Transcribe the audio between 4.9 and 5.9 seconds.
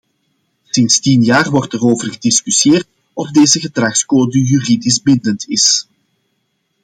bindend is.